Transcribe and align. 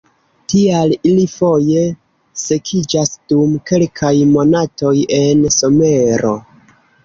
Tial, 0.51 0.93
ili 1.09 1.25
foje 1.33 1.83
sekiĝas 2.45 3.13
dum 3.35 3.53
kelkaj 3.73 4.13
monatoj 4.33 4.97
en 5.23 5.49
somero. 5.61 6.37